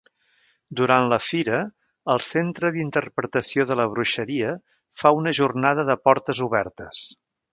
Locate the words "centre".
2.27-2.71